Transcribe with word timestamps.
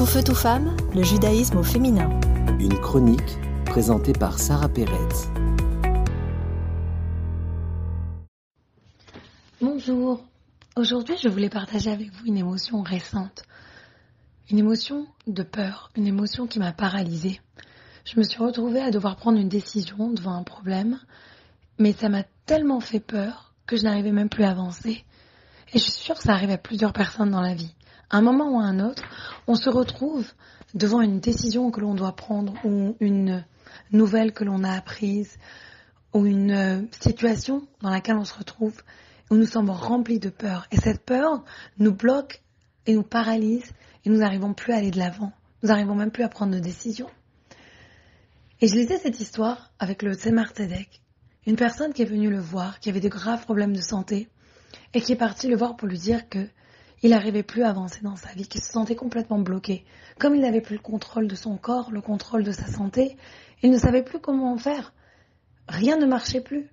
Tout 0.00 0.06
feu, 0.06 0.22
tout 0.24 0.34
femme, 0.34 0.74
le 0.94 1.02
judaïsme 1.02 1.58
au 1.58 1.62
féminin. 1.62 2.08
Une 2.58 2.80
chronique 2.80 3.36
présentée 3.66 4.14
par 4.14 4.38
Sarah 4.38 4.70
Pérez. 4.70 4.96
Bonjour. 9.60 10.24
Aujourd'hui, 10.74 11.16
je 11.22 11.28
voulais 11.28 11.50
partager 11.50 11.90
avec 11.90 12.10
vous 12.14 12.24
une 12.24 12.38
émotion 12.38 12.80
récente. 12.80 13.42
Une 14.50 14.58
émotion 14.58 15.06
de 15.26 15.42
peur, 15.42 15.90
une 15.96 16.06
émotion 16.06 16.46
qui 16.46 16.60
m'a 16.60 16.72
paralysée. 16.72 17.38
Je 18.06 18.18
me 18.18 18.22
suis 18.22 18.42
retrouvée 18.42 18.80
à 18.80 18.90
devoir 18.90 19.16
prendre 19.16 19.38
une 19.38 19.50
décision 19.50 20.08
devant 20.08 20.32
un 20.32 20.44
problème, 20.44 20.98
mais 21.78 21.92
ça 21.92 22.08
m'a 22.08 22.22
tellement 22.46 22.80
fait 22.80 23.00
peur 23.00 23.52
que 23.66 23.76
je 23.76 23.82
n'arrivais 23.82 24.12
même 24.12 24.30
plus 24.30 24.44
à 24.44 24.52
avancer. 24.52 25.04
Et 25.74 25.78
je 25.78 25.84
suis 25.84 25.92
sûre 25.92 26.16
que 26.16 26.22
ça 26.22 26.32
arrive 26.32 26.52
à 26.52 26.56
plusieurs 26.56 26.94
personnes 26.94 27.32
dans 27.32 27.42
la 27.42 27.52
vie. 27.52 27.74
Un 28.10 28.22
moment 28.22 28.56
ou 28.56 28.60
à 28.60 28.64
un 28.64 28.80
autre, 28.80 29.02
on 29.46 29.54
se 29.54 29.70
retrouve 29.70 30.26
devant 30.74 31.00
une 31.00 31.20
décision 31.20 31.70
que 31.70 31.80
l'on 31.80 31.94
doit 31.94 32.16
prendre 32.16 32.54
ou 32.64 32.96
une 33.00 33.44
nouvelle 33.92 34.32
que 34.32 34.44
l'on 34.44 34.64
a 34.64 34.72
apprise 34.72 35.38
ou 36.12 36.26
une 36.26 36.88
situation 37.00 37.66
dans 37.82 37.90
laquelle 37.90 38.16
on 38.16 38.24
se 38.24 38.36
retrouve 38.36 38.82
où 39.30 39.36
nous 39.36 39.46
sommes 39.46 39.70
remplis 39.70 40.18
de 40.18 40.28
peur. 40.28 40.66
Et 40.72 40.76
cette 40.76 41.04
peur 41.04 41.44
nous 41.78 41.94
bloque 41.94 42.42
et 42.86 42.94
nous 42.94 43.04
paralyse 43.04 43.70
et 44.04 44.10
nous 44.10 44.18
n'arrivons 44.18 44.54
plus 44.54 44.72
à 44.72 44.76
aller 44.76 44.90
de 44.90 44.98
l'avant. 44.98 45.32
Nous 45.62 45.68
n'arrivons 45.68 45.94
même 45.94 46.10
plus 46.10 46.24
à 46.24 46.28
prendre 46.28 46.52
nos 46.52 46.60
décisions. 46.60 47.10
Et 48.60 48.66
je 48.66 48.74
lisais 48.74 48.98
cette 48.98 49.20
histoire 49.20 49.70
avec 49.78 50.02
le 50.02 50.14
Tzemar 50.14 50.50
Tzedek, 50.50 51.00
une 51.46 51.56
personne 51.56 51.92
qui 51.92 52.02
est 52.02 52.06
venue 52.06 52.30
le 52.30 52.40
voir, 52.40 52.80
qui 52.80 52.90
avait 52.90 53.00
de 53.00 53.08
graves 53.08 53.44
problèmes 53.44 53.74
de 53.74 53.80
santé, 53.80 54.28
et 54.94 55.00
qui 55.00 55.12
est 55.12 55.16
parti 55.16 55.48
le 55.48 55.56
voir 55.56 55.76
pour 55.76 55.88
lui 55.88 55.98
dire 55.98 56.28
que 56.28 56.46
il 57.02 57.10
n'arrivait 57.10 57.42
plus 57.42 57.62
à 57.62 57.70
avancer 57.70 58.00
dans 58.02 58.16
sa 58.16 58.32
vie, 58.32 58.46
qu'il 58.46 58.62
se 58.62 58.72
sentait 58.72 58.96
complètement 58.96 59.38
bloqué. 59.38 59.84
Comme 60.18 60.34
il 60.34 60.42
n'avait 60.42 60.60
plus 60.60 60.76
le 60.76 60.82
contrôle 60.82 61.28
de 61.28 61.34
son 61.34 61.56
corps, 61.56 61.90
le 61.90 62.00
contrôle 62.00 62.44
de 62.44 62.52
sa 62.52 62.66
santé, 62.66 63.16
il 63.62 63.70
ne 63.70 63.78
savait 63.78 64.02
plus 64.02 64.20
comment 64.20 64.52
en 64.52 64.58
faire. 64.58 64.92
Rien 65.68 65.96
ne 65.96 66.06
marchait 66.06 66.40
plus. 66.40 66.68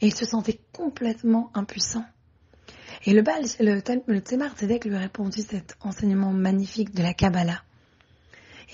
Et 0.00 0.06
il 0.06 0.14
se 0.14 0.24
sentait 0.24 0.60
complètement 0.72 1.50
impuissant. 1.54 2.04
Et 3.04 3.12
le 3.12 3.22
Baal, 3.22 3.44
le, 3.58 3.80
le 4.06 4.18
Tzemar 4.20 4.56
Tzedek 4.56 4.84
lui 4.84 4.96
répondit 4.96 5.42
cet 5.42 5.76
enseignement 5.80 6.32
magnifique 6.32 6.94
de 6.94 7.02
la 7.02 7.14
Kabbalah. 7.14 7.62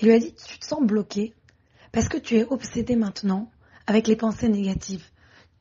Il 0.01 0.07
lui 0.07 0.13
a 0.13 0.19
dit, 0.19 0.33
tu 0.33 0.59
te 0.59 0.65
sens 0.65 0.81
bloqué 0.83 1.33
parce 1.91 2.09
que 2.09 2.17
tu 2.17 2.35
es 2.35 2.45
obsédé 2.45 2.95
maintenant 2.95 3.49
avec 3.87 4.07
les 4.07 4.15
pensées 4.15 4.49
négatives. 4.49 5.05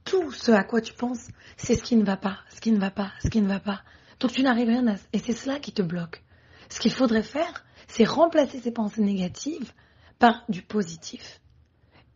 Tout 0.04 0.32
ce 0.32 0.52
à 0.52 0.64
quoi 0.64 0.80
tu 0.80 0.92
penses, 0.92 1.28
c'est 1.56 1.76
ce 1.76 1.82
qui 1.82 1.96
ne 1.96 2.04
va 2.04 2.16
pas, 2.16 2.38
ce 2.54 2.60
qui 2.60 2.72
ne 2.72 2.78
va 2.78 2.90
pas, 2.90 3.12
ce 3.22 3.28
qui 3.28 3.40
ne 3.40 3.48
va 3.48 3.60
pas. 3.60 3.82
Donc 4.24 4.32
tu 4.32 4.42
n'arrives 4.42 4.68
rien 4.68 4.86
à... 4.86 4.94
Et 5.12 5.18
c'est 5.18 5.34
cela 5.34 5.58
qui 5.58 5.70
te 5.70 5.82
bloque. 5.82 6.24
Ce 6.70 6.80
qu'il 6.80 6.94
faudrait 6.94 7.22
faire, 7.22 7.62
c'est 7.86 8.04
remplacer 8.04 8.58
ces 8.58 8.70
pensées 8.70 9.02
négatives 9.02 9.70
par 10.18 10.46
du 10.48 10.62
positif. 10.62 11.42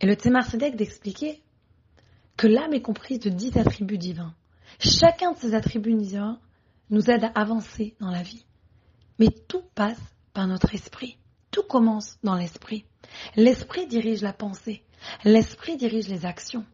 Et 0.01 0.06
le 0.06 0.14
Tzemar 0.14 0.47
Sedek 0.47 0.75
d'expliquer 0.75 1.42
que 2.39 2.47
l'âme 2.47 2.73
est 2.73 2.81
comprise 2.81 3.20
de 3.20 3.29
dix 3.29 3.55
attributs 3.59 3.98
divins. 3.98 4.34
Chacun 4.81 5.33
de 5.33 5.36
ces 5.36 5.53
attributs 5.53 5.97
divins 5.97 6.41
nous 6.89 7.11
aide 7.11 7.25
à 7.25 7.33
avancer 7.39 7.95
dans 8.01 8.11
la 8.11 8.23
vie. 8.23 8.47
Mais 9.19 9.29
tout 9.47 9.64
passe 9.75 10.01
par 10.33 10.47
notre 10.47 10.75
esprit. 10.75 11.19
Tout 11.51 11.64
commence 11.64 12.17
dans 12.23 12.36
l'esprit. 12.36 12.86
L'esprit 13.36 13.86
dirige 13.86 14.23
la 14.23 14.33
pensée. 14.33 14.83
L'esprit 15.25 15.77
dirige 15.77 16.09
les 16.09 16.25
actions. 16.25 16.64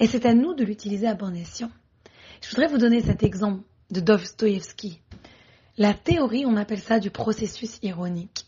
Et 0.00 0.06
c'est 0.06 0.26
à 0.26 0.34
nous 0.34 0.52
de 0.52 0.64
l'utiliser 0.64 1.06
à 1.06 1.14
bon 1.14 1.34
escient. 1.34 1.70
Je 2.42 2.50
voudrais 2.50 2.68
vous 2.68 2.76
donner 2.76 3.00
cet 3.00 3.22
exemple 3.22 3.62
de 3.92 4.00
Dostoïevski. 4.00 5.00
La 5.78 5.94
théorie, 5.94 6.44
on 6.46 6.56
appelle 6.56 6.80
ça 6.80 6.98
du 6.98 7.10
processus 7.10 7.78
ironique. 7.82 8.46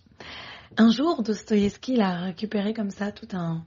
Un 0.76 0.90
jour, 0.90 1.22
Dostoïevski 1.22 1.96
l'a 1.96 2.16
récupéré 2.22 2.74
comme 2.74 2.90
ça 2.90 3.12
tout 3.12 3.28
un, 3.32 3.64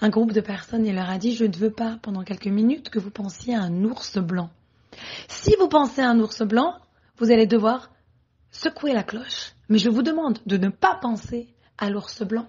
un 0.00 0.08
groupe 0.10 0.32
de 0.32 0.40
personnes 0.40 0.84
et 0.84 0.92
leur 0.92 1.08
a 1.08 1.18
dit 1.18 1.34
Je 1.34 1.44
ne 1.44 1.56
veux 1.56 1.70
pas, 1.70 1.98
pendant 2.02 2.24
quelques 2.24 2.48
minutes, 2.48 2.90
que 2.90 2.98
vous 2.98 3.10
pensiez 3.10 3.54
à 3.54 3.62
un 3.62 3.84
ours 3.84 4.18
blanc. 4.18 4.50
Si 5.28 5.54
vous 5.58 5.68
pensez 5.68 6.02
à 6.02 6.10
un 6.10 6.20
ours 6.20 6.42
blanc, 6.42 6.74
vous 7.16 7.30
allez 7.30 7.46
devoir 7.46 7.90
secouer 8.50 8.92
la 8.92 9.02
cloche. 9.02 9.52
Mais 9.68 9.78
je 9.78 9.88
vous 9.88 10.02
demande 10.02 10.38
de 10.44 10.56
ne 10.56 10.68
pas 10.68 10.96
penser 10.96 11.48
à 11.78 11.88
l'ours 11.88 12.22
blanc. 12.22 12.46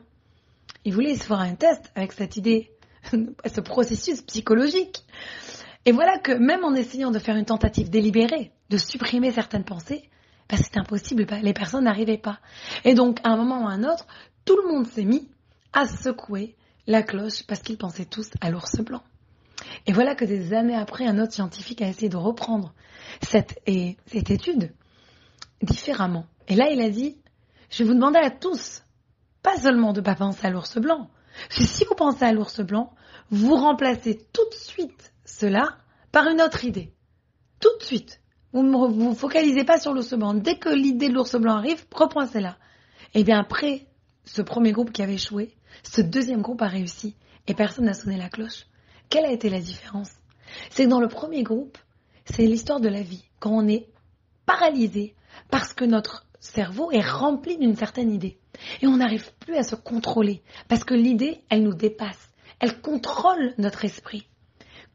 Il 0.83 0.93
voulait 0.93 1.15
se 1.15 1.25
faire 1.25 1.39
un 1.39 1.55
test 1.55 1.91
avec 1.95 2.11
cette 2.11 2.37
idée, 2.37 2.71
ce 3.13 3.61
processus 3.61 4.21
psychologique. 4.23 5.05
Et 5.85 5.91
voilà 5.91 6.17
que 6.17 6.31
même 6.31 6.63
en 6.63 6.73
essayant 6.73 7.11
de 7.11 7.19
faire 7.19 7.35
une 7.35 7.45
tentative 7.45 7.89
délibérée, 7.89 8.51
de 8.73 8.77
supprimer 8.79 9.31
certaines 9.31 9.63
pensées, 9.63 10.09
ben 10.49 10.57
c'est 10.57 10.77
impossible, 10.77 11.27
les 11.43 11.53
personnes 11.53 11.83
n'arrivaient 11.83 12.17
pas. 12.17 12.39
Et 12.83 12.95
donc, 12.95 13.19
à 13.23 13.29
un 13.29 13.37
moment 13.37 13.63
ou 13.63 13.67
à 13.67 13.71
un 13.71 13.83
autre, 13.83 14.07
tout 14.45 14.57
le 14.57 14.67
monde 14.67 14.87
s'est 14.87 15.05
mis 15.05 15.29
à 15.73 15.85
secouer 15.85 16.55
la 16.87 17.03
cloche 17.03 17.43
parce 17.47 17.61
qu'ils 17.61 17.77
pensaient 17.77 18.05
tous 18.05 18.31
à 18.41 18.49
l'ours 18.49 18.81
blanc. 18.81 19.03
Et 19.85 19.93
voilà 19.93 20.15
que 20.15 20.25
des 20.25 20.53
années 20.53 20.75
après, 20.75 21.05
un 21.05 21.19
autre 21.19 21.33
scientifique 21.33 21.83
a 21.83 21.87
essayé 21.87 22.09
de 22.09 22.17
reprendre 22.17 22.73
cette, 23.21 23.61
et, 23.67 23.95
cette 24.07 24.31
étude 24.31 24.73
différemment. 25.61 26.25
Et 26.47 26.55
là, 26.55 26.71
il 26.71 26.81
a 26.81 26.89
dit, 26.89 27.17
je 27.69 27.83
vais 27.83 27.89
vous 27.89 27.95
demander 27.95 28.19
à 28.19 28.31
tous, 28.31 28.81
pas 29.43 29.55
seulement 29.57 29.93
de 29.93 30.01
ne 30.01 30.05
pas 30.05 30.15
penser 30.15 30.47
à 30.47 30.49
l'ours 30.49 30.79
blanc, 30.79 31.11
si 31.49 31.85
vous 31.85 31.95
pensez 31.95 32.25
à 32.25 32.33
l'ours 32.33 32.59
blanc, 32.61 32.93
vous 33.29 33.55
remplacez 33.55 34.17
tout 34.33 34.49
de 34.49 34.55
suite 34.55 35.13
cela 35.25 35.77
par 36.11 36.27
une 36.27 36.41
autre 36.41 36.65
idée. 36.65 36.91
Tout 37.59 37.75
de 37.79 37.83
suite. 37.83 38.22
Vous 38.53 38.61
ne 38.61 38.77
vous 38.87 39.15
focalisez 39.15 39.63
pas 39.63 39.79
sur 39.79 39.93
l'ours 39.93 40.13
blanc. 40.13 40.35
Dès 40.35 40.59
que 40.59 40.69
l'idée 40.69 41.09
de 41.09 41.15
l'ours 41.15 41.35
blanc 41.35 41.55
arrive, 41.57 41.83
repensez 41.91 42.39
là. 42.39 42.57
Et 43.15 43.21
eh 43.21 43.23
bien 43.23 43.39
après 43.39 43.87
ce 44.25 44.41
premier 44.41 44.71
groupe 44.71 44.91
qui 44.91 45.01
avait 45.01 45.15
échoué, 45.15 45.55
ce 45.83 46.01
deuxième 46.01 46.41
groupe 46.41 46.61
a 46.61 46.67
réussi 46.67 47.15
et 47.47 47.55
personne 47.55 47.85
n'a 47.85 47.93
sonné 47.93 48.15
la 48.17 48.29
cloche. 48.29 48.65
Quelle 49.09 49.25
a 49.25 49.31
été 49.31 49.49
la 49.49 49.59
différence? 49.59 50.11
C'est 50.69 50.85
que 50.85 50.89
dans 50.89 50.99
le 50.99 51.07
premier 51.07 51.41
groupe, 51.41 51.77
c'est 52.25 52.45
l'histoire 52.45 52.79
de 52.79 52.89
la 52.89 53.01
vie. 53.01 53.25
Quand 53.39 53.51
on 53.51 53.67
est 53.67 53.89
paralysé 54.45 55.15
parce 55.49 55.73
que 55.73 55.85
notre 55.85 56.27
cerveau 56.39 56.91
est 56.91 57.01
rempli 57.01 57.57
d'une 57.57 57.75
certaine 57.75 58.11
idée. 58.11 58.37
Et 58.81 58.87
on 58.87 58.97
n'arrive 58.97 59.33
plus 59.39 59.55
à 59.55 59.63
se 59.63 59.75
contrôler 59.75 60.43
parce 60.67 60.83
que 60.83 60.93
l'idée, 60.93 61.41
elle 61.49 61.63
nous 61.63 61.73
dépasse. 61.73 62.29
Elle 62.59 62.81
contrôle 62.81 63.55
notre 63.57 63.83
esprit. 63.83 64.27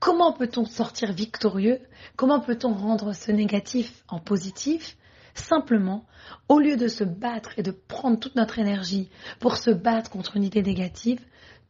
Comment 0.00 0.32
peut-on 0.32 0.64
sortir 0.64 1.12
victorieux? 1.12 1.80
Comment 2.16 2.40
peut-on 2.40 2.72
rendre 2.72 3.12
ce 3.12 3.32
négatif 3.32 4.04
en 4.08 4.20
positif? 4.20 4.96
Simplement, 5.34 6.04
au 6.48 6.58
lieu 6.58 6.76
de 6.76 6.88
se 6.88 7.04
battre 7.04 7.50
et 7.56 7.62
de 7.62 7.70
prendre 7.70 8.18
toute 8.18 8.36
notre 8.36 8.58
énergie 8.58 9.08
pour 9.40 9.56
se 9.56 9.70
battre 9.70 10.10
contre 10.10 10.36
une 10.36 10.44
idée 10.44 10.62
négative, 10.62 11.20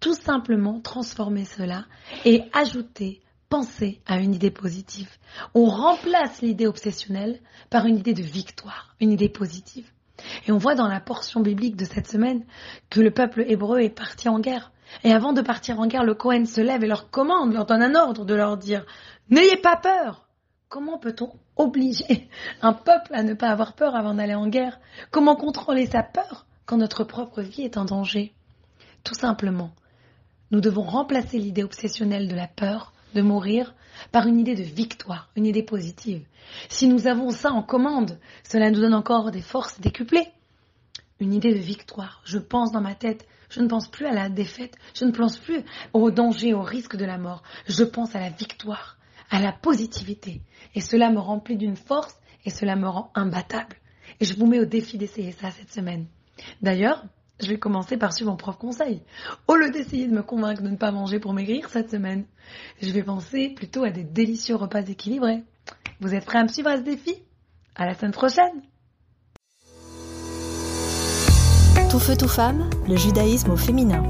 tout 0.00 0.14
simplement 0.14 0.80
transformer 0.80 1.44
cela 1.44 1.86
et 2.24 2.44
ajouter, 2.52 3.20
penser 3.48 4.00
à 4.06 4.18
une 4.18 4.34
idée 4.34 4.50
positive. 4.50 5.10
On 5.54 5.66
remplace 5.66 6.42
l'idée 6.42 6.66
obsessionnelle 6.66 7.40
par 7.70 7.86
une 7.86 7.98
idée 7.98 8.14
de 8.14 8.22
victoire, 8.22 8.94
une 9.00 9.12
idée 9.12 9.28
positive. 9.28 9.90
Et 10.46 10.52
on 10.52 10.58
voit 10.58 10.74
dans 10.74 10.88
la 10.88 11.00
portion 11.00 11.40
biblique 11.40 11.76
de 11.76 11.84
cette 11.84 12.08
semaine 12.08 12.44
que 12.90 13.00
le 13.00 13.10
peuple 13.10 13.44
hébreu 13.46 13.80
est 13.80 13.90
parti 13.90 14.28
en 14.28 14.40
guerre. 14.40 14.72
Et 15.04 15.12
avant 15.12 15.32
de 15.32 15.42
partir 15.42 15.78
en 15.80 15.86
guerre, 15.86 16.04
le 16.04 16.14
Cohen 16.14 16.46
se 16.46 16.60
lève 16.60 16.82
et 16.82 16.88
leur 16.88 17.10
commande, 17.10 17.52
leur 17.52 17.66
donne 17.66 17.82
un 17.82 17.94
ordre 17.94 18.24
de 18.24 18.34
leur 18.34 18.56
dire 18.56 18.84
N'ayez 19.30 19.56
pas 19.56 19.76
peur! 19.76 20.28
Comment 20.68 20.98
peut-on 20.98 21.30
obliger 21.56 22.28
un 22.62 22.74
peuple 22.74 23.14
à 23.14 23.22
ne 23.22 23.34
pas 23.34 23.48
avoir 23.48 23.74
peur 23.74 23.96
avant 23.96 24.14
d'aller 24.14 24.34
en 24.34 24.48
guerre? 24.48 24.78
Comment 25.10 25.36
contrôler 25.36 25.86
sa 25.86 26.02
peur 26.02 26.46
quand 26.66 26.76
notre 26.76 27.04
propre 27.04 27.40
vie 27.40 27.62
est 27.62 27.78
en 27.78 27.84
danger? 27.84 28.34
Tout 29.02 29.14
simplement, 29.14 29.70
nous 30.50 30.60
devons 30.60 30.82
remplacer 30.82 31.38
l'idée 31.38 31.62
obsessionnelle 31.62 32.28
de 32.28 32.36
la 32.36 32.48
peur 32.48 32.92
de 33.14 33.22
mourir 33.22 33.74
par 34.12 34.26
une 34.26 34.38
idée 34.38 34.54
de 34.54 34.62
victoire, 34.62 35.30
une 35.36 35.46
idée 35.46 35.62
positive. 35.62 36.24
Si 36.68 36.86
nous 36.86 37.06
avons 37.06 37.30
ça 37.30 37.50
en 37.50 37.62
commande, 37.62 38.18
cela 38.42 38.70
nous 38.70 38.80
donne 38.80 38.94
encore 38.94 39.30
des 39.30 39.42
forces 39.42 39.80
décuplées. 39.80 40.28
Une 41.20 41.32
idée 41.32 41.52
de 41.52 41.58
victoire. 41.58 42.22
Je 42.24 42.38
pense 42.38 42.70
dans 42.70 42.80
ma 42.80 42.94
tête, 42.94 43.26
je 43.50 43.60
ne 43.60 43.68
pense 43.68 43.88
plus 43.88 44.06
à 44.06 44.12
la 44.12 44.28
défaite, 44.28 44.76
je 44.94 45.04
ne 45.04 45.10
pense 45.10 45.38
plus 45.38 45.62
au 45.92 46.10
danger, 46.10 46.54
au 46.54 46.62
risque 46.62 46.96
de 46.96 47.04
la 47.04 47.18
mort. 47.18 47.42
Je 47.66 47.82
pense 47.82 48.14
à 48.14 48.20
la 48.20 48.30
victoire, 48.30 48.98
à 49.30 49.40
la 49.40 49.52
positivité. 49.52 50.42
Et 50.74 50.80
cela 50.80 51.10
me 51.10 51.18
remplit 51.18 51.56
d'une 51.56 51.76
force 51.76 52.16
et 52.44 52.50
cela 52.50 52.76
me 52.76 52.88
rend 52.88 53.10
imbattable. 53.14 53.76
Et 54.20 54.24
je 54.24 54.36
vous 54.36 54.46
mets 54.46 54.60
au 54.60 54.64
défi 54.64 54.96
d'essayer 54.96 55.32
ça 55.32 55.50
cette 55.50 55.72
semaine. 55.72 56.06
D'ailleurs, 56.62 57.04
je 57.40 57.48
vais 57.48 57.58
commencer 57.58 57.96
par 57.96 58.12
suivre 58.12 58.30
mon 58.30 58.36
propre 58.36 58.58
conseil. 58.58 59.02
Au 59.46 59.54
lieu 59.54 59.70
d'essayer 59.70 60.06
de 60.06 60.14
me 60.14 60.22
convaincre 60.22 60.62
de 60.62 60.68
ne 60.68 60.76
pas 60.76 60.90
manger 60.90 61.20
pour 61.20 61.32
maigrir 61.32 61.68
cette 61.68 61.90
semaine, 61.90 62.24
je 62.82 62.90
vais 62.90 63.02
penser 63.02 63.50
plutôt 63.50 63.84
à 63.84 63.90
des 63.90 64.04
délicieux 64.04 64.56
repas 64.56 64.82
équilibrés. 64.82 65.42
Vous 66.00 66.14
êtes 66.14 66.24
prêts 66.24 66.38
à 66.38 66.42
me 66.42 66.48
suivre 66.48 66.68
à 66.68 66.76
ce 66.76 66.82
défi? 66.82 67.14
À 67.74 67.86
la 67.86 67.94
semaine 67.94 68.12
prochaine 68.12 68.62
Tout 71.90 72.00
feu, 72.00 72.16
tout 72.16 72.28
femme, 72.28 72.68
le 72.86 72.96
judaïsme 72.96 73.50
au 73.50 73.56
féminin. 73.56 74.02